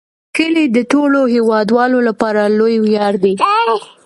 کلي 0.37 0.65
د 0.75 0.77
ټولو 0.91 1.19
هیوادوالو 1.35 1.99
لپاره 2.07 2.41
لوی 2.57 2.75
ویاړ 2.85 3.13
دی. 3.23 3.33